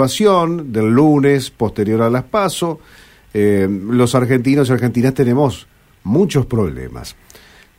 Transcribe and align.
situación 0.00 0.72
del 0.72 0.90
lunes 0.90 1.50
posterior 1.50 2.02
a 2.02 2.08
las 2.08 2.22
PASO, 2.22 2.78
eh, 3.34 3.66
los 3.68 4.14
argentinos 4.14 4.68
y 4.68 4.72
argentinas 4.72 5.12
tenemos 5.12 5.66
muchos 6.04 6.46
problemas. 6.46 7.16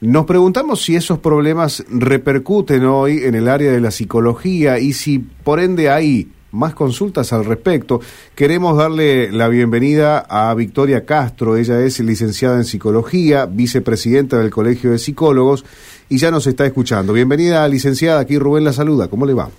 Nos 0.02 0.26
preguntamos 0.26 0.82
si 0.82 0.98
esos 0.98 1.20
problemas 1.20 1.82
repercuten 1.90 2.84
hoy 2.84 3.24
en 3.24 3.36
el 3.36 3.48
área 3.48 3.72
de 3.72 3.80
la 3.80 3.90
psicología 3.90 4.80
y 4.80 4.92
si 4.92 5.20
por 5.20 5.62
ende 5.62 5.90
hay 5.90 6.30
más 6.52 6.74
consultas 6.74 7.32
al 7.32 7.46
respecto. 7.46 8.02
Queremos 8.36 8.76
darle 8.76 9.32
la 9.32 9.48
bienvenida 9.48 10.20
a 10.20 10.54
Victoria 10.56 11.06
Castro. 11.06 11.56
Ella 11.56 11.80
es 11.80 12.02
licenciada 12.02 12.58
en 12.58 12.66
psicología, 12.66 13.46
vicepresidenta 13.46 14.38
del 14.40 14.50
Colegio 14.50 14.92
de 14.92 15.00
Psicólogos 15.00 15.64
y 16.10 16.18
ya 16.18 16.32
nos 16.32 16.48
está 16.48 16.66
escuchando. 16.66 17.14
Bienvenida, 17.14 17.66
licenciada. 17.70 18.20
Aquí 18.20 18.38
Rubén 18.38 18.66
la 18.66 18.74
saluda. 18.74 19.08
¿Cómo 19.08 19.26
le 19.26 19.36
va? 19.36 19.50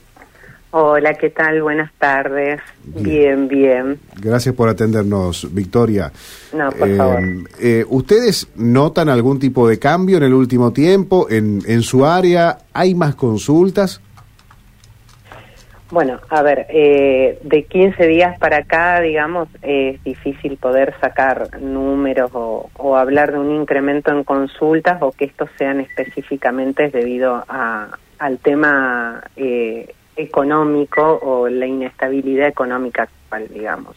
Hola, 0.73 1.14
¿qué 1.14 1.30
tal? 1.30 1.62
Buenas 1.62 1.93
tardes. 1.98 2.61
Bien, 2.84 3.48
bien. 3.48 3.98
Gracias 4.20 4.55
por 4.55 4.69
atendernos, 4.69 5.52
Victoria. 5.52 6.12
No, 6.52 6.70
por 6.70 6.97
favor. 6.97 7.23
Eh, 7.61 7.84
¿Ustedes 7.88 8.48
notan 8.55 9.09
algún 9.09 9.41
tipo 9.41 9.69
de 9.69 9.80
cambio 9.80 10.19
en 10.19 10.23
el 10.23 10.34
último 10.34 10.73
tiempo 10.73 11.28
en, 11.28 11.61
en 11.66 11.83
su 11.83 12.06
área? 12.06 12.59
¿Hay 12.73 12.95
más 12.95 13.16
consultas? 13.16 14.01
Bueno, 15.91 16.20
a 16.28 16.41
ver, 16.42 16.66
eh, 16.69 17.41
de 17.42 17.64
15 17.64 18.06
días 18.06 18.39
para 18.39 18.59
acá, 18.59 19.00
digamos, 19.00 19.48
es 19.62 20.00
difícil 20.05 20.56
poder 20.56 20.95
sacar 21.00 21.61
números 21.61 22.30
o, 22.33 22.70
o, 22.77 22.97
hablar 22.97 23.33
de 23.33 23.41
un 23.41 23.50
incremento 23.50 24.12
en 24.12 24.23
consultas 24.23 25.02
o 25.02 25.11
que 25.11 25.25
estos 25.25 25.50
sean 25.59 25.80
específicamente 25.80 26.91
debido 26.91 27.45
a, 27.48 27.89
al 28.20 28.39
tema 28.39 29.25
eh, 29.34 29.92
económico 30.16 31.19
o 31.23 31.48
la 31.48 31.66
inestabilidad 31.66 32.48
económica 32.48 33.02
actual, 33.05 33.48
digamos. 33.52 33.96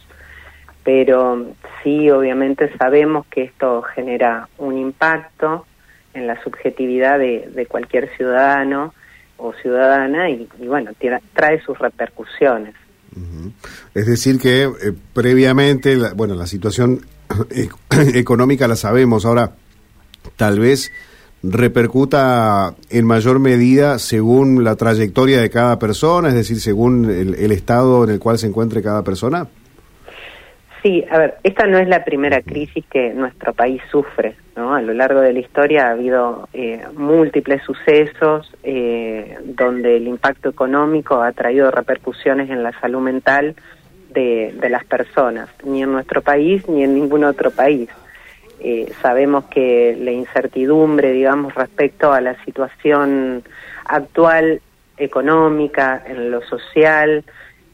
Pero 0.82 1.46
sí, 1.82 2.10
obviamente 2.10 2.70
sabemos 2.76 3.26
que 3.26 3.44
esto 3.44 3.82
genera 3.82 4.48
un 4.58 4.76
impacto 4.76 5.66
en 6.12 6.26
la 6.26 6.42
subjetividad 6.42 7.18
de, 7.18 7.50
de 7.52 7.66
cualquier 7.66 8.14
ciudadano 8.16 8.94
o 9.36 9.52
ciudadana 9.54 10.30
y, 10.30 10.48
bueno, 10.66 10.92
tira, 10.98 11.20
trae 11.34 11.60
sus 11.62 11.78
repercusiones. 11.78 12.74
Uh. 13.16 13.50
Es 13.94 14.06
decir 14.06 14.38
que 14.38 14.64
eh, 14.64 14.92
previamente, 15.12 15.96
la, 15.96 16.12
bueno, 16.14 16.34
la 16.34 16.46
situación 16.46 17.00
económica 18.14 18.68
la 18.68 18.76
sabemos, 18.76 19.24
ahora 19.24 19.52
tal 20.36 20.58
vez 20.60 20.92
repercuta 21.50 22.74
en 22.90 23.06
mayor 23.06 23.38
medida 23.38 23.98
según 23.98 24.64
la 24.64 24.76
trayectoria 24.76 25.40
de 25.40 25.50
cada 25.50 25.78
persona, 25.78 26.28
es 26.28 26.34
decir, 26.34 26.58
según 26.58 27.10
el, 27.10 27.34
el, 27.34 27.52
estado 27.52 28.04
en 28.04 28.10
el 28.10 28.18
cual 28.18 28.38
se 28.38 28.46
encuentre 28.46 28.82
cada 28.82 29.02
persona? 29.02 29.46
Sí, 30.82 31.04
a 31.10 31.18
ver, 31.18 31.36
esta 31.42 31.66
no 31.66 31.78
es 31.78 31.88
la 31.88 32.04
primera 32.04 32.42
crisis 32.42 32.84
que 32.90 33.14
nuestro 33.14 33.54
país 33.54 33.80
sufre, 33.90 34.36
¿no? 34.54 34.74
A 34.74 34.82
lo 34.82 34.92
largo 34.92 35.20
de 35.20 35.32
la 35.32 35.38
historia 35.38 35.86
ha 35.86 35.92
habido 35.92 36.48
eh, 36.52 36.82
múltiples 36.94 37.62
sucesos 37.62 38.52
eh, 38.62 39.38
donde 39.44 39.96
el 39.96 40.06
impacto 40.06 40.50
económico 40.50 41.22
ha 41.22 41.32
traído 41.32 41.70
repercusiones 41.70 42.50
en 42.50 42.62
la 42.62 42.78
salud 42.80 43.00
mental 43.00 43.54
de, 44.10 44.54
de 44.60 44.68
las 44.68 44.84
personas, 44.84 45.48
ni 45.64 45.82
en 45.82 45.90
nuestro 45.90 46.20
país 46.20 46.68
ni 46.68 46.84
en 46.84 46.94
ningún 46.94 47.24
otro 47.24 47.50
país. 47.50 47.88
Eh, 48.66 48.90
sabemos 49.02 49.44
que 49.44 49.94
la 50.00 50.10
incertidumbre, 50.10 51.12
digamos, 51.12 51.54
respecto 51.54 52.14
a 52.14 52.22
la 52.22 52.42
situación 52.46 53.44
actual 53.84 54.62
económica, 54.96 56.02
en 56.06 56.30
lo 56.30 56.40
social, 56.40 57.24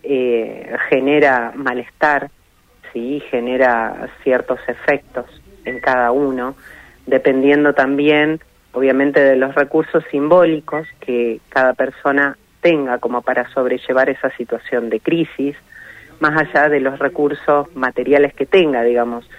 eh, 0.03 0.75
genera 0.89 1.53
malestar, 1.55 2.33
sí, 2.93 3.23
genera 3.31 4.09
ciertos 4.25 4.59
efectos 4.67 5.27
en 5.65 5.79
cada 5.79 6.11
uno, 6.11 6.57
dependiendo 7.07 7.73
también, 7.73 8.41
obviamente, 8.73 9.21
de 9.21 9.37
los 9.37 9.55
recursos 9.55 10.03
simbólicos 10.11 10.89
que 10.99 11.39
cada 11.51 11.73
persona 11.75 12.37
tenga 12.63 12.99
como 12.99 13.23
para 13.23 13.49
sobrellevar 13.51 14.11
esa 14.11 14.31
situación 14.37 14.91
de 14.91 14.99
crisis, 14.99 15.55
más 16.19 16.37
allá 16.37 16.69
de 16.69 16.81
los 16.81 16.99
recursos 16.99 17.73
materiales 17.77 18.35
que 18.35 18.45
tenga, 18.45 18.83
digamos 18.83 19.31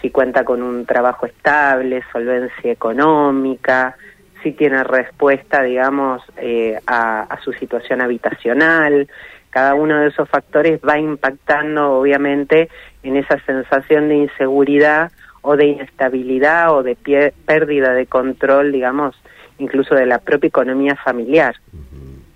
si 0.00 0.10
cuenta 0.10 0.44
con 0.44 0.62
un 0.62 0.86
trabajo 0.86 1.26
estable, 1.26 2.02
solvencia 2.12 2.72
económica, 2.72 3.96
si 4.42 4.52
tiene 4.52 4.82
respuesta, 4.84 5.62
digamos, 5.62 6.22
eh, 6.36 6.78
a, 6.86 7.38
su 7.42 7.52
situación 7.52 8.00
habitacional. 8.00 9.08
Cada 9.50 9.74
uno 9.74 10.00
de 10.00 10.08
esos 10.08 10.28
factores 10.28 10.80
va 10.86 10.98
impactando, 10.98 11.92
obviamente, 11.92 12.68
en 13.02 13.16
esa 13.16 13.38
sensación 13.44 14.08
de 14.08 14.16
inseguridad 14.16 15.10
o 15.42 15.56
de 15.56 15.66
inestabilidad 15.66 16.74
o 16.74 16.82
de 16.82 16.96
pie, 16.96 17.32
pérdida 17.46 17.92
de 17.92 18.06
control, 18.06 18.72
digamos, 18.72 19.16
incluso 19.58 19.94
de 19.94 20.06
la 20.06 20.18
propia 20.18 20.48
economía 20.48 20.96
familiar. 20.96 21.56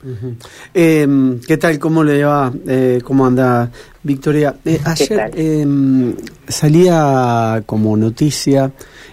Uh 0.04 0.08
-huh. 0.08 0.34
eh, 0.74 1.38
¿Qué 1.46 1.56
tal? 1.56 1.78
¿Cómo 1.78 2.04
le 2.04 2.22
va? 2.24 2.52
Eh, 2.66 3.00
¿Cómo 3.02 3.24
anda 3.24 3.70
Victoria? 4.02 4.54
Eh, 4.64 4.78
ayer 4.84 5.30
em, 5.34 6.14
salía 6.46 7.62
como 7.64 7.96
noticia 7.96 8.70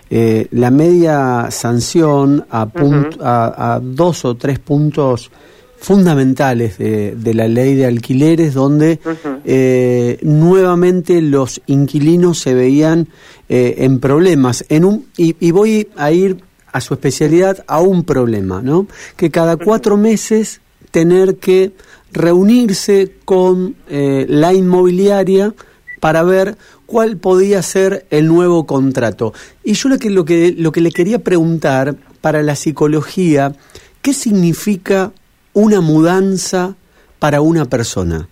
eh, 0.10 0.48
la 0.52 0.70
media 0.70 1.48
sanción 1.50 2.46
a, 2.50 2.66
punt, 2.66 3.16
uh 3.16 3.20
-huh. 3.20 3.24
a, 3.24 3.76
a, 3.76 3.80
dos 3.80 4.26
o 4.26 4.36
tres 4.36 4.60
puntos 4.60 5.32
fundamentales 5.78 6.78
de, 6.78 7.16
de 7.16 7.34
la 7.34 7.48
ley 7.48 7.74
de 7.76 7.86
alquileres 7.86 8.54
donde 8.54 9.00
uh 9.06 9.10
-huh. 9.10 10.24
nuevamente 10.24 11.22
los 11.22 11.62
inquilinos 11.68 12.38
se 12.40 12.54
veían 12.54 13.08
en 13.48 14.00
problemas. 14.00 14.66
En 14.70 14.86
un, 14.86 15.06
y, 15.18 15.36
y 15.40 15.52
voy 15.52 15.88
a 15.96 16.12
ir 16.12 16.38
a 16.72 16.82
su 16.82 16.94
especialidad 16.94 17.64
a 17.68 17.82
un 17.82 18.04
problema, 18.04 18.62
¿no? 18.62 18.88
Que 19.16 19.30
cada 19.30 19.58
cuatro 19.58 19.98
meses 19.98 20.62
tener 20.92 21.38
que 21.38 21.72
reunirse 22.12 23.14
con 23.26 23.76
eh, 23.90 24.26
la 24.28 24.54
inmobiliaria 24.54 25.54
para 26.00 26.24
ver 26.24 26.58
cuál 26.86 27.18
podía 27.18 27.62
ser 27.62 28.06
el 28.10 28.28
nuevo 28.28 28.66
contrato. 28.66 29.34
Y 29.64 29.74
yo 29.74 29.90
lo 29.90 29.98
que, 29.98 30.10
lo 30.10 30.26
que, 30.26 30.54
lo 30.58 30.72
que 30.72 30.82
le 30.82 30.92
quería 30.92 31.20
preguntar 31.20 31.96
para 32.20 32.42
la 32.42 32.56
psicología, 32.56 33.54
¿qué 34.02 34.14
significa 34.14 35.12
una 35.54 35.80
mudanza 35.80 36.76
para 37.20 37.42
una 37.42 37.66
persona? 37.66 38.28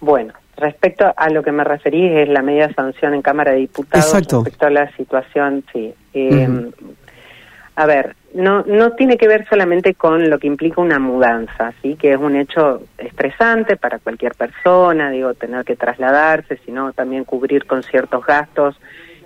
Bueno, 0.00 0.32
respecto 0.56 1.12
a 1.16 1.30
lo 1.30 1.42
que 1.42 1.52
me 1.52 1.64
referí 1.64 2.06
es 2.06 2.28
la 2.28 2.42
media 2.42 2.72
sanción 2.74 3.14
en 3.14 3.22
Cámara 3.22 3.52
de 3.52 3.58
Diputados 3.58 4.06
Exacto. 4.06 4.38
respecto 4.44 4.66
a 4.66 4.70
la 4.70 4.96
situación, 4.96 5.64
sí. 5.72 5.92
Eh, 6.14 6.48
uh 6.48 6.52
-huh. 6.52 6.72
A 7.74 7.86
ver, 7.86 8.16
no, 8.34 8.62
no 8.66 8.92
tiene 8.92 9.16
que 9.16 9.28
ver 9.28 9.46
solamente 9.48 9.94
con 9.94 10.28
lo 10.28 10.38
que 10.38 10.46
implica 10.46 10.80
una 10.80 10.98
mudanza, 10.98 11.72
¿sí? 11.80 11.96
que 11.96 12.12
es 12.12 12.18
un 12.18 12.36
hecho 12.36 12.82
estresante 12.98 13.76
para 13.76 13.98
cualquier 13.98 14.34
persona, 14.34 15.10
digo, 15.10 15.32
tener 15.34 15.64
que 15.64 15.76
trasladarse, 15.76 16.58
sino 16.66 16.92
también 16.92 17.24
cubrir 17.24 17.64
con 17.64 17.82
ciertos 17.82 18.26
gastos 18.26 18.78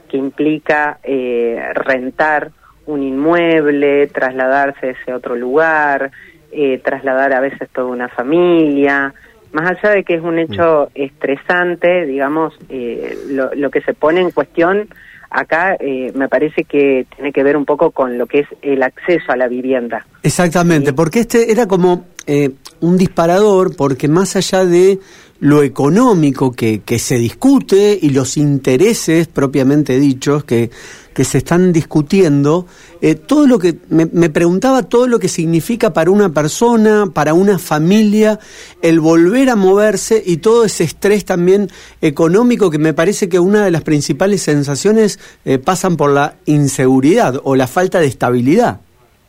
que 0.09 0.17
implica 0.17 0.99
eh, 1.03 1.61
rentar 1.75 2.53
un 2.87 3.03
inmueble, 3.03 4.07
trasladarse 4.07 4.87
a 4.87 4.91
ese 4.91 5.13
otro 5.13 5.35
lugar, 5.35 6.13
eh, 6.53 6.79
trasladar 6.79 7.33
a 7.33 7.41
veces 7.41 7.69
toda 7.71 7.89
una 7.89 8.09
familia. 8.09 9.13
Más 9.53 9.71
allá 9.71 9.91
de 9.91 10.05
que 10.05 10.15
es 10.15 10.23
un 10.23 10.39
hecho 10.39 10.91
estresante, 10.95 12.07
digamos, 12.07 12.57
eh, 12.69 13.17
lo, 13.29 13.53
lo 13.55 13.71
que 13.71 13.81
se 13.81 13.95
pone 13.95 14.21
en 14.21 14.31
cuestión 14.31 14.89
acá 15.37 15.77
eh, 15.79 16.11
me 16.15 16.29
parece 16.29 16.65
que 16.65 17.07
tiene 17.15 17.31
que 17.31 17.43
ver 17.43 17.59
un 17.59 17.67
poco 17.67 17.91
con 17.91 18.17
lo 18.17 18.27
que 18.27 18.41
es 18.41 18.49
el 18.63 18.83
acceso 18.83 19.31
a 19.33 19.37
la 19.37 19.49
vivienda. 19.49 20.07
Exactamente, 20.23 20.91
¿sí? 20.91 20.97
porque 20.97 21.21
este 21.21 21.53
era 21.53 21.67
como 21.69 22.07
eh, 22.27 22.53
un 22.81 22.97
disparador, 22.97 23.77
porque 23.77 24.09
más 24.09 24.35
allá 24.37 24.65
de 24.65 24.99
lo 25.41 25.63
económico 25.63 26.53
que, 26.53 26.81
que 26.81 26.99
se 26.99 27.19
discute 27.19 27.99
y 28.01 28.11
los 28.11 28.39
intereses 28.39 29.29
propiamente 29.29 29.99
dichos 30.01 30.45
que, 30.45 30.71
que 31.17 31.25
se 31.25 31.39
están 31.39 31.73
discutiendo, 31.73 32.67
eh, 33.01 33.15
todo 33.15 33.47
lo 33.47 33.59
que 33.59 33.77
me, 33.89 34.05
me, 34.05 34.29
preguntaba 34.29 34.83
todo 34.83 35.07
lo 35.07 35.19
que 35.19 35.29
significa 35.29 35.95
para 35.95 36.11
una 36.11 36.29
persona, 36.29 37.07
para 37.11 37.33
una 37.33 37.59
familia, 37.59 38.39
el 38.83 39.01
volver 39.01 39.49
a 39.49 39.57
moverse 39.57 40.23
y 40.23 40.37
todo 40.37 40.67
ese 40.67 40.85
estrés 40.85 41.25
también 41.25 41.69
económico 42.03 42.71
que 42.71 42.77
me 42.77 42.93
parece 42.93 43.31
que 43.31 43.39
una 43.39 43.65
de 43.65 43.71
las 43.71 43.83
principales 43.83 44.43
sensaciones 44.43 45.19
eh, 45.47 45.59
pasan 45.59 45.97
por 45.97 46.11
la 46.11 46.35
inseguridad 46.45 47.41
o 47.45 47.57
la 47.57 47.67
falta 47.67 47.99
de 47.99 48.09
estabilidad. 48.09 48.81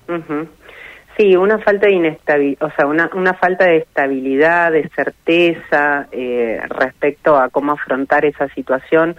Uh. 0.10 0.46
Sí, 1.16 1.38
una 1.38 1.58
falta 1.58 1.88
de 1.88 1.94
inestabilidad, 1.94 2.64
o 2.64 2.72
sea, 2.76 2.86
una, 2.86 3.10
una 3.16 3.34
falta 3.34 3.64
de 3.64 3.78
estabilidad, 3.78 4.74
de 4.74 4.90
certeza 4.90 6.10
eh, 6.12 6.60
respecto 6.68 7.38
a 7.38 7.48
cómo 7.48 7.72
afrontar 7.72 8.26
esa 8.26 8.50
situación 8.50 9.16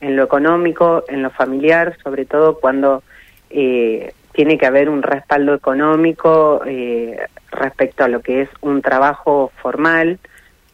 en 0.00 0.16
lo 0.16 0.24
económico, 0.24 1.04
en 1.08 1.22
lo 1.22 1.30
familiar, 1.30 1.96
sobre 2.02 2.24
todo 2.24 2.58
cuando 2.58 3.02
eh, 3.50 4.12
tiene 4.32 4.58
que 4.58 4.66
haber 4.66 4.88
un 4.88 5.02
respaldo 5.02 5.54
económico 5.54 6.62
eh, 6.66 7.18
respecto 7.50 8.04
a 8.04 8.08
lo 8.08 8.20
que 8.20 8.42
es 8.42 8.48
un 8.60 8.80
trabajo 8.82 9.52
formal, 9.60 10.18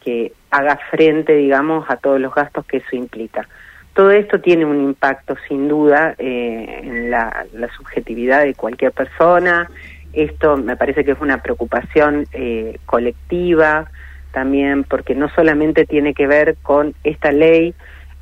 que 0.03 0.31
haga 0.51 0.79
frente, 0.89 1.35
digamos, 1.35 1.89
a 1.89 1.97
todos 1.97 2.19
los 2.19 2.33
gastos 2.33 2.65
que 2.65 2.77
eso 2.77 2.95
implica. 2.95 3.47
Todo 3.93 4.11
esto 4.11 4.39
tiene 4.39 4.63
un 4.63 4.83
impacto 4.83 5.35
sin 5.47 5.67
duda 5.67 6.13
eh, 6.19 6.81
en 6.83 7.09
la, 7.09 7.45
subjetividad 7.75 8.43
de 8.43 8.53
cualquier 8.53 8.91
persona. 8.91 9.69
Esto 10.13 10.55
me 10.55 10.77
parece 10.77 11.03
que 11.03 11.11
es 11.11 11.19
una 11.19 11.41
preocupación 11.41 12.25
eh, 12.31 12.77
colectiva 12.85 13.89
también 14.31 14.83
porque 14.83 15.15
no 15.15 15.29
solamente 15.29 15.85
tiene 15.85 16.13
que 16.13 16.27
ver 16.27 16.57
con 16.61 16.93
esta 17.03 17.31
ley 17.31 17.73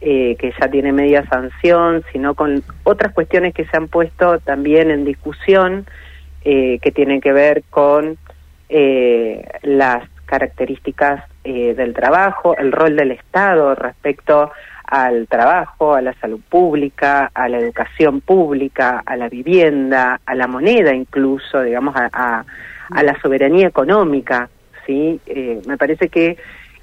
eh, 0.05 0.35
que 0.37 0.53
ya 0.59 0.69
tiene 0.69 0.93
media 0.93 1.25
sanción, 1.27 2.03
sino 2.13 2.35
con 2.35 2.63
otras 2.83 3.11
cuestiones 3.13 3.53
que 3.53 3.65
se 3.65 3.75
han 3.75 3.87
puesto 3.87 4.39
también 4.39 4.91
en 4.91 5.03
discusión 5.03 5.85
que 6.43 6.91
tienen 6.93 7.21
que 7.21 7.33
ver 7.33 7.63
con 7.71 8.19
las 8.69 10.07
características 10.27 11.23
del 11.43 11.95
trabajo, 11.95 12.55
el 12.55 12.71
rol 12.71 12.95
del 12.95 13.09
Estado 13.09 13.73
respecto 13.73 14.51
al 14.87 15.27
trabajo, 15.27 15.95
a 15.95 16.01
la 16.01 16.13
salud 16.13 16.39
pública, 16.47 17.31
a 17.33 17.49
la 17.49 17.57
educación 17.57 18.21
pública, 18.21 19.01
a 19.05 19.15
la 19.17 19.29
vivienda, 19.29 20.19
a 20.25 20.35
la 20.35 20.47
moneda 20.47 20.93
incluso, 20.93 21.61
digamos, 21.61 21.95
a, 21.95 22.45
a, 22.89 23.03
la 23.03 23.19
soberanía 23.21 23.67
económica, 23.67 24.49
¿sí? 24.85 25.19
Eh, 25.25 25.61
me 25.65 25.77
parece 25.77 26.09
que 26.09 26.37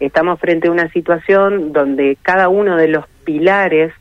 estamos 0.07 0.41
frente 0.41 0.69
a 0.69 0.71
una 0.71 0.89
situación 0.91 1.73
donde 1.73 2.17
cada 2.23 2.49
uno 2.49 2.77
de 2.77 2.89
los 2.89 3.07
pilares 3.25 3.93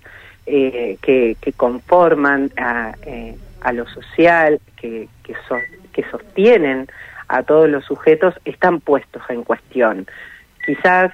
eh, 0.46 0.98
que, 1.02 1.36
conforman 1.56 2.52
a, 2.58 2.94
eh, 3.06 3.36
a 3.62 3.72
lo 3.74 3.88
social, 3.88 4.60
que, 4.76 5.08
que, 5.24 5.36
que 5.94 6.04
sostienen 6.10 6.88
a 7.28 7.44
todos 7.44 7.70
los 7.70 7.86
sujetos, 7.86 8.34
están 8.46 8.80
puestos 8.80 9.22
en 9.30 9.44
cuestión. 9.44 10.08
Quizás 10.66 11.14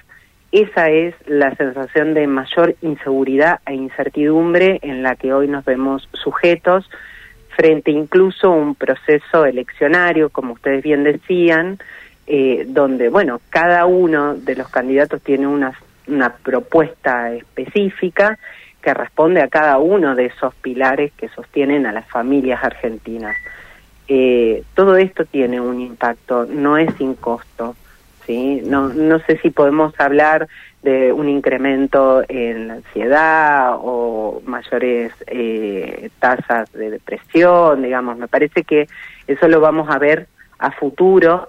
esa 0.50 0.88
es 0.88 1.14
la 1.26 1.54
sensación 1.56 2.14
de 2.14 2.26
mayor 2.26 2.74
inseguridad 2.80 3.60
e 3.66 3.74
incertidumbre 3.74 4.78
en 4.82 5.02
la 5.02 5.14
que 5.14 5.32
hoy 5.32 5.46
nos 5.46 5.64
vemos 5.64 6.08
sujetos 6.12 6.88
frente 7.54 7.90
incluso 7.90 8.46
a 8.46 8.56
un 8.56 8.74
proceso 8.74 9.44
eleccionario, 9.44 10.30
como 10.30 10.54
ustedes 10.54 10.82
bien 10.82 11.04
decían, 11.04 11.78
eh, 12.30 12.66
donde, 12.68 13.08
bueno, 13.08 13.40
cada 13.48 13.86
uno 13.86 14.34
de 14.34 14.54
los 14.54 14.68
candidatos 14.68 15.22
tiene 15.22 15.46
una, 15.46 15.72
una 16.06 16.34
propuesta 16.34 17.32
específica 17.32 18.38
que 18.82 18.92
responde 18.92 19.40
a 19.40 19.48
cada 19.48 19.78
uno 19.78 20.14
de 20.14 20.26
esos 20.26 20.54
pilares 20.56 21.10
que 21.16 21.30
sostienen 21.30 21.86
a 21.86 21.92
las 21.92 22.06
familias 22.06 22.62
argentinas. 22.62 23.34
Eh, 24.08 24.62
todo 24.74 24.98
esto 24.98 25.24
tiene 25.24 25.58
un 25.58 25.80
impacto, 25.80 26.44
no 26.44 26.76
es 26.76 26.94
sin 26.96 27.14
costo. 27.14 27.74
¿sí? 28.26 28.60
No, 28.62 28.88
no 28.90 29.20
sé 29.20 29.38
si 29.38 29.48
podemos 29.48 29.98
hablar 29.98 30.48
de 30.82 31.12
un 31.14 31.30
incremento 31.30 32.22
en 32.28 32.68
la 32.68 32.74
ansiedad 32.74 33.76
o 33.78 34.42
mayores 34.44 35.12
eh, 35.28 36.10
tasas 36.18 36.70
de 36.72 36.90
depresión, 36.90 37.82
digamos. 37.82 38.18
Me 38.18 38.28
parece 38.28 38.64
que 38.64 38.86
eso 39.26 39.48
lo 39.48 39.60
vamos 39.60 39.88
a 39.88 39.98
ver 39.98 40.26
a 40.58 40.72
futuro, 40.72 41.48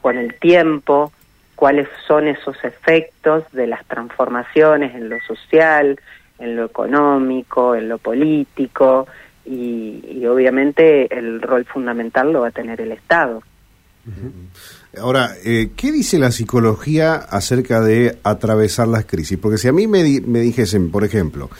con 0.00 0.16
el 0.16 0.34
tiempo, 0.34 1.12
cuáles 1.54 1.88
son 2.06 2.28
esos 2.28 2.56
efectos 2.62 3.44
de 3.52 3.66
las 3.66 3.84
transformaciones 3.86 4.94
en 4.94 5.08
lo 5.08 5.16
social, 5.26 5.98
en 6.38 6.56
lo 6.56 6.64
económico, 6.66 7.74
en 7.74 7.88
lo 7.88 7.98
político, 7.98 9.06
y, 9.44 10.24
obviamente 10.26 11.12
el 11.16 11.40
rol 11.40 11.64
fundamental 11.64 12.32
lo 12.32 12.42
va 12.42 12.48
a 12.48 12.52
tener 12.52 12.80
el 12.80 12.92
Estado. 12.92 13.42
Ahora, 14.98 15.32
eh, 15.44 15.70
¿qué 15.76 15.92
dice 15.92 16.18
la 16.18 16.30
psicología 16.30 17.14
acerca 17.14 17.80
de 17.80 18.18
atravesar 18.22 18.88
las 18.88 19.04
crisis? 19.04 19.38
Porque 19.38 19.58
si 19.58 19.68
a 19.68 19.72
mí 19.72 19.86
me, 19.86 20.20
me 20.20 20.40
dijesen, 20.40 20.90
por 20.90 21.04
ejemplo, 21.04 21.50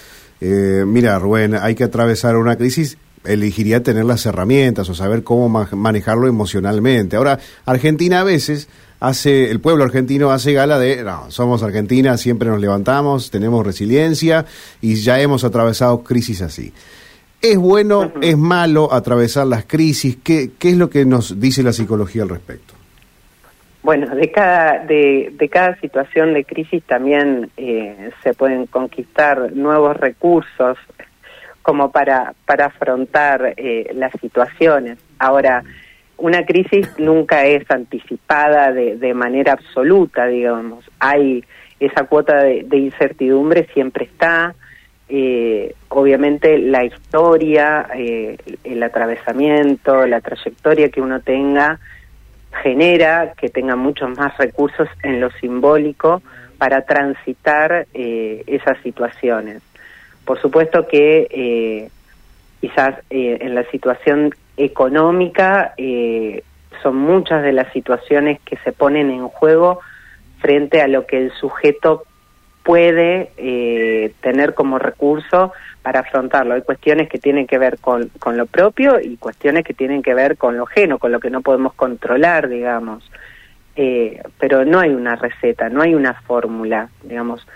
eh, 0.41 0.85
mira, 0.87 1.19
Rubén, 1.19 1.55
hay 1.55 1.75
que 1.75 1.85
atravesar 1.85 2.37
una 2.37 2.57
crisis, 2.57 2.97
elegiría 3.25 3.83
tener 3.83 4.05
las 4.05 4.25
herramientas 4.27 4.89
o 4.89 4.95
saber 4.95 5.23
cómo 5.23 5.49
manejarlo 5.49 6.27
emocionalmente. 6.27 7.17
Ahora, 7.17 7.39
Argentina 7.67 8.21
a 8.21 8.25
veces 8.25 8.69
hace, 9.01 9.51
el 9.51 9.61
pueblo 9.61 9.85
argentino 9.85 10.31
hace 10.31 10.53
gala 10.53 10.79
de, 10.79 11.03
no, 11.03 11.31
somos 11.31 11.63
Argentina, 11.63 12.17
siempre 12.17 12.49
nos 12.49 12.61
levantamos, 12.61 13.31
tenemos 13.31 13.65
resiliencia 13.67 14.47
y 14.81 14.97
ya 14.97 15.21
hemos 15.21 15.45
atravesado 15.45 16.03
crisis 16.03 16.43
así. 16.43 16.73
¿Es 17.41 17.57
bueno, 17.57 18.13
es 18.21 18.37
malo 18.37 18.93
atravesar 18.93 19.47
las 19.47 19.65
crisis? 19.65 20.19
¿Qué, 20.25 20.51
¿Qué 20.59 20.71
es 20.71 20.77
lo 20.77 20.91
que 20.91 21.05
nos 21.05 21.39
dice 21.39 21.63
la 21.63 21.73
psicología 21.73 22.23
al 22.23 22.31
respecto? 22.31 22.75
Bueno, 23.83 24.13
de 24.15 24.31
cada, 24.33 24.85
de, 24.85 25.33
de 25.33 25.49
cada 25.49 25.79
situación 25.81 26.35
de 26.35 26.45
crisis 26.45 26.83
también 26.83 27.51
eh, 27.57 28.11
se 28.25 28.35
pueden 28.35 28.67
conquistar 28.67 29.53
nuevos 29.53 29.97
recursos 29.97 30.77
como 31.63 31.91
para, 31.91 32.35
para 32.47 32.67
afrontar 32.67 33.55
eh, 33.57 33.91
las 33.95 34.13
situaciones. 34.21 34.99
Ahora, 35.19 35.63
una 36.17 36.45
crisis 36.45 36.99
nunca 36.99 37.45
es 37.47 37.71
anticipada 37.71 38.73
de, 38.73 38.97
de 38.97 39.15
manera 39.15 39.53
absoluta, 39.53 40.27
digamos. 40.27 40.85
Hay 40.99 41.45
esa 41.81 42.05
cuota 42.05 42.43
de, 42.43 42.77
incertidumbre, 42.77 43.69
siempre 43.73 44.05
está. 44.07 44.55
Eh, 45.09 45.75
obviamente 45.89 46.59
la 46.59 46.85
historia, 46.85 47.89
eh, 47.95 48.37
el 48.65 48.83
atravesamiento, 48.83 50.07
la 50.07 50.21
trayectoria 50.21 50.91
que 50.91 51.01
uno 51.01 51.21
tenga, 51.21 51.79
genera 52.63 53.33
que 53.33 53.49
tenga 53.49 53.77
muchos 53.77 54.11
más 54.19 54.37
recursos 54.37 54.89
en 55.03 55.21
lo 55.21 55.31
simbólico 55.33 56.23
para 56.59 56.83
transitar 56.83 57.87
eh, 57.95 58.43
esas 58.47 58.77
situaciones. 58.83 59.63
Por 60.29 60.39
supuesto 60.43 60.87
que 60.87 61.27
eh, 61.31 61.89
quizás 62.61 62.97
eh, 63.09 63.39
en 63.41 63.55
la 63.55 63.65
situación 63.71 64.35
económica 64.59 65.73
son 66.83 66.97
muchas 66.97 67.43
de 67.43 67.53
las 67.53 67.73
situaciones 67.73 68.39
que 68.45 68.59
se 68.59 68.73
ponen 68.73 69.11
en 69.11 69.27
juego 69.29 69.81
frente 70.41 70.83
a 70.83 70.87
lo 70.87 71.07
que 71.07 71.17
el 71.17 71.33
sujeto 71.33 72.05
puede 72.63 73.31
tener 74.21 74.53
como 74.53 74.79
recurso 74.79 75.53
para 75.81 76.01
afrontarlo. 76.01 76.53
Hay 76.53 76.63
cuestiones 76.63 77.09
que 77.09 77.19
tienen 77.19 77.47
que 77.47 77.57
ver 77.57 77.79
con, 77.79 78.11
con 78.19 78.37
lo 78.37 78.45
propio 78.45 79.01
y 79.01 79.17
cuestiones 79.17 79.65
que 79.65 79.73
tienen 79.73 80.03
que 80.03 80.13
ver 80.13 80.37
con 80.37 80.59
lo 80.59 80.65
ajeno, 80.65 80.99
con 80.99 81.13
lo 81.13 81.21
que 81.21 81.31
no 81.31 81.41
podemos 81.41 81.73
controlar, 81.73 82.51
digamos. 82.51 83.11
Eh, 83.81 84.21
pero 84.41 84.65
no 84.65 84.81
hay 84.81 84.91
una 84.91 85.15
receta, 85.15 85.69
no 85.69 85.83
hay 85.83 85.95
una 85.95 86.13
fórmula, 86.13 86.89
digamos. 87.05 87.47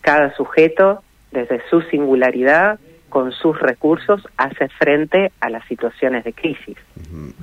Cada 0.00 0.32
sujeto, 0.36 1.02
desde 1.32 1.60
su 1.70 1.80
singularidad, 1.82 2.78
con 3.08 3.30
sus 3.32 3.58
recursos, 3.58 4.22
hace 4.36 4.68
frente 4.78 5.32
a 5.40 5.50
las 5.50 5.66
situaciones 5.68 6.24
de 6.24 6.32
crisis. 6.32 6.76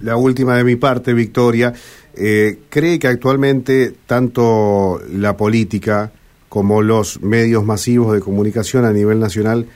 La 0.02 0.16
última 0.16 0.58
de 0.58 0.64
mi 0.64 0.76
parte, 0.76 1.14
Victoria. 1.14 1.74
Eh, 2.16 2.60
¿Cree 2.70 2.98
que 2.98 3.08
actualmente 3.08 3.94
tanto 4.08 5.00
la 5.12 5.38
política 5.38 6.12
como 6.50 6.82
los 6.82 7.22
medios 7.22 7.64
masivos 7.64 8.14
de 8.14 8.20
comunicación 8.20 8.84
a 8.84 8.92
nivel 8.92 9.20
nacional 9.20 9.68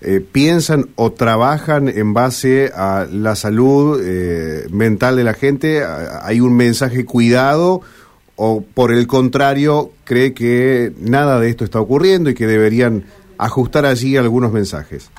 eh, 0.00 0.20
piensan 0.20 0.86
o 0.96 1.12
trabajan 1.12 1.88
en 1.88 2.14
base 2.14 2.72
a 2.74 3.06
la 3.10 3.36
salud 3.36 4.00
eh, 4.02 4.66
mental 4.70 5.16
de 5.16 5.24
la 5.24 5.34
gente? 5.34 5.84
¿Hay 6.22 6.40
un 6.40 6.56
mensaje 6.56 7.04
cuidado 7.04 7.82
o 8.36 8.62
por 8.62 8.90
el 8.90 9.06
contrario 9.06 9.92
cree 10.04 10.32
que 10.32 10.92
nada 10.98 11.38
de 11.38 11.50
esto 11.50 11.64
está 11.64 11.80
ocurriendo 11.80 12.30
y 12.30 12.34
que 12.34 12.46
deberían 12.46 13.04
ajustar 13.38 13.86
allí 13.86 14.16
algunos 14.16 14.52
mensajes? 14.52 15.10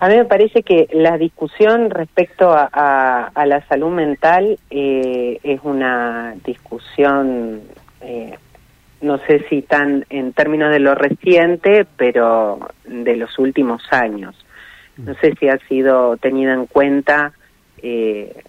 A 0.00 0.08
mí 0.08 0.16
me 0.16 0.24
parece 0.24 0.62
que 0.62 0.88
la 0.92 1.18
discusión 1.18 1.90
respecto 1.90 2.52
a, 2.52 3.32
la 3.34 3.66
salud 3.68 3.90
mental 3.90 4.58
eh, 4.70 5.40
es 5.42 5.60
una 5.64 6.34
discusión 6.44 7.62
no 9.00 9.18
sé 9.18 9.44
si 9.48 9.62
tan 9.62 10.04
en 10.10 10.32
términos 10.32 10.70
de 10.70 10.80
lo 10.80 10.94
reciente, 10.94 11.86
pero 11.96 12.58
de 12.84 13.16
los 13.16 13.38
últimos 13.38 13.82
años. 13.90 14.34
No 14.96 15.14
sé 15.14 15.34
si 15.38 15.48
ha 15.48 15.58
sido 15.68 16.16
tenida 16.16 16.54
en 16.54 16.66
cuenta 16.66 17.32
eh, 17.80 18.42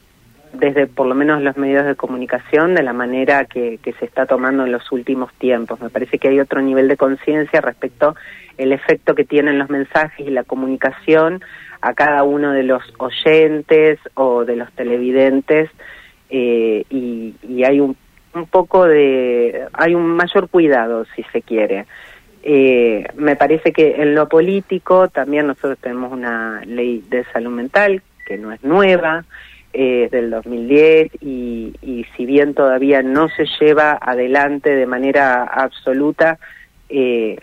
desde 0.53 0.87
por 0.87 1.07
lo 1.07 1.15
menos 1.15 1.41
los 1.41 1.57
medios 1.57 1.85
de 1.85 1.95
comunicación 1.95 2.75
de 2.75 2.83
la 2.83 2.93
manera 2.93 3.45
que, 3.45 3.79
que, 3.81 3.93
se 3.93 4.05
está 4.05 4.25
tomando 4.25 4.65
en 4.65 4.71
los 4.71 4.91
últimos 4.91 5.33
tiempos. 5.33 5.79
Me 5.79 5.89
parece 5.89 6.17
que 6.17 6.29
hay 6.29 6.39
otro 6.39 6.61
nivel 6.61 6.87
de 6.87 6.97
conciencia 6.97 7.61
respecto 7.61 8.15
el 8.57 8.71
efecto 8.73 9.15
que 9.15 9.23
tienen 9.23 9.57
los 9.57 9.69
mensajes 9.69 10.27
y 10.27 10.31
la 10.31 10.43
comunicación 10.43 11.41
a 11.81 11.93
cada 11.93 12.23
uno 12.23 12.51
de 12.51 12.63
los 12.63 12.83
oyentes 12.97 13.99
o 14.15 14.43
de 14.43 14.55
los 14.57 14.71
televidentes 14.73 15.69
eh, 16.29 16.83
y, 16.89 17.35
y 17.47 17.63
hay 17.63 17.79
un 17.79 17.95
un 18.33 18.45
poco 18.47 18.85
de, 18.85 19.67
hay 19.73 19.95
un 19.95 20.07
mayor 20.07 20.49
cuidado, 20.49 21.05
si 21.15 21.23
se 21.31 21.41
quiere. 21.41 21.85
Eh, 22.43 23.05
me 23.15 23.35
parece 23.35 23.73
que 23.73 24.01
en 24.01 24.15
lo 24.15 24.29
político 24.29 25.09
también 25.09 25.47
nosotros 25.47 25.77
tenemos 25.79 26.11
una 26.11 26.61
ley 26.65 27.03
de 27.09 27.25
salud 27.25 27.51
mental 27.51 28.01
que 28.25 28.37
no 28.37 28.51
es 28.51 28.63
nueva, 28.63 29.25
eh, 29.73 30.09
del 30.11 30.31
2010 30.31 31.11
y, 31.21 31.73
y, 31.81 32.05
si 32.15 32.25
bien 32.25 32.53
todavía 32.53 33.01
no 33.01 33.29
se 33.29 33.45
lleva 33.59 33.97
adelante 34.01 34.75
de 34.75 34.85
manera 34.85 35.43
absoluta, 35.43 36.39
eh, 36.89 37.37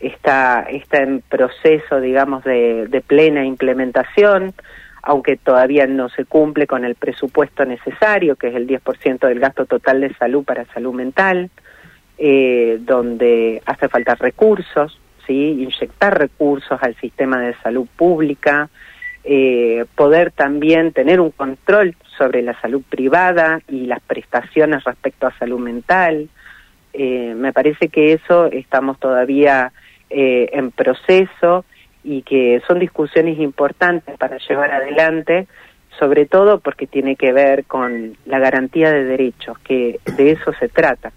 está, 0.00 0.62
está 0.62 0.98
en 0.98 1.20
proceso, 1.20 2.00
digamos, 2.00 2.44
de, 2.44 2.88
de 2.88 3.00
plena 3.00 3.44
implementación, 3.44 4.54
aunque 5.02 5.36
todavía 5.36 5.86
no 5.86 6.08
se 6.08 6.24
cumple 6.24 6.66
con 6.66 6.84
el 6.84 6.94
presupuesto 6.94 7.64
necesario, 7.64 8.36
que 8.36 8.48
es 8.48 8.54
el 8.54 8.66
10% 8.66 9.26
del 9.26 9.40
gasto 9.40 9.66
total 9.66 10.00
de 10.00 10.14
salud 10.14 10.44
para 10.44 10.64
salud 10.66 10.94
mental, 10.94 11.50
eh, 12.18 12.78
donde 12.80 13.62
hace 13.66 13.88
falta 13.88 14.14
recursos, 14.14 14.98
¿sí? 15.26 15.62
inyectar 15.62 16.18
recursos 16.18 16.78
al 16.82 16.94
sistema 16.96 17.40
de 17.40 17.54
salud 17.62 17.86
pública, 17.96 18.68
eh, 19.24 19.84
poder 19.94 20.32
también 20.32 20.92
tener 20.92 21.20
un 21.20 21.30
control 21.30 21.94
sobre 22.18 22.42
la 22.42 22.60
salud 22.60 22.82
privada 22.88 23.60
y 23.68 23.86
las 23.86 24.00
prestaciones 24.00 24.84
respecto 24.84 25.26
a 25.26 25.38
salud 25.38 25.60
mental. 25.60 26.28
Eh, 26.92 27.34
me 27.36 27.52
parece 27.52 27.88
que 27.88 28.12
eso 28.12 28.46
estamos 28.46 28.98
todavía 28.98 29.72
eh, 30.10 30.50
en 30.52 30.72
proceso 30.72 31.64
y 32.04 32.22
que 32.22 32.60
son 32.66 32.80
discusiones 32.80 33.38
importantes 33.38 34.18
para 34.18 34.38
llevar 34.38 34.72
adelante, 34.72 35.46
sobre 35.98 36.26
todo 36.26 36.58
porque 36.58 36.86
tiene 36.86 37.16
que 37.16 37.32
ver 37.32 37.64
con 37.64 38.16
la 38.26 38.40
garantía 38.40 38.90
de 38.90 39.04
derechos, 39.04 39.58
que 39.60 40.00
de 40.16 40.32
eso 40.32 40.52
se 40.58 40.68
trata. 40.68 41.12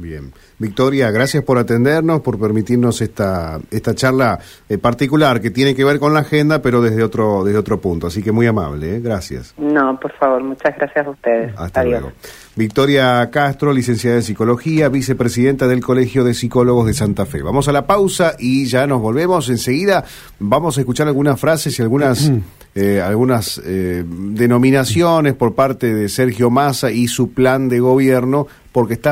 Bien. 0.00 0.32
Victoria, 0.58 1.10
gracias 1.10 1.44
por 1.44 1.58
atendernos, 1.58 2.20
por 2.20 2.38
permitirnos 2.38 3.00
esta, 3.02 3.60
esta 3.70 3.94
charla 3.94 4.38
eh, 4.68 4.78
particular 4.78 5.40
que 5.40 5.50
tiene 5.50 5.74
que 5.74 5.84
ver 5.84 5.98
con 5.98 6.14
la 6.14 6.20
agenda, 6.20 6.62
pero 6.62 6.80
desde 6.80 7.02
otro, 7.02 7.44
desde 7.44 7.58
otro 7.58 7.80
punto. 7.80 8.06
Así 8.06 8.22
que 8.22 8.32
muy 8.32 8.46
amable, 8.46 8.96
¿eh? 8.96 9.00
gracias. 9.00 9.54
No, 9.58 9.98
por 10.00 10.12
favor, 10.12 10.42
muchas 10.42 10.74
gracias 10.76 11.06
a 11.06 11.10
ustedes. 11.10 11.54
Hasta 11.56 11.84
luego. 11.84 12.12
Victoria 12.60 13.30
Castro, 13.30 13.72
licenciada 13.72 14.16
en 14.16 14.22
Psicología, 14.22 14.90
vicepresidenta 14.90 15.66
del 15.66 15.80
Colegio 15.80 16.24
de 16.24 16.34
Psicólogos 16.34 16.86
de 16.86 16.92
Santa 16.92 17.24
Fe. 17.24 17.40
Vamos 17.40 17.68
a 17.68 17.72
la 17.72 17.86
pausa 17.86 18.34
y 18.38 18.66
ya 18.66 18.86
nos 18.86 19.00
volvemos. 19.00 19.48
Enseguida 19.48 20.04
vamos 20.38 20.76
a 20.76 20.80
escuchar 20.80 21.08
algunas 21.08 21.40
frases 21.40 21.78
y 21.78 21.82
algunas, 21.82 22.30
eh, 22.74 23.00
algunas 23.00 23.62
eh, 23.64 24.04
denominaciones 24.06 25.32
por 25.32 25.54
parte 25.54 25.94
de 25.94 26.10
Sergio 26.10 26.50
Massa 26.50 26.90
y 26.90 27.08
su 27.08 27.32
plan 27.32 27.70
de 27.70 27.80
gobierno, 27.80 28.46
porque 28.72 28.92
está 28.92 29.08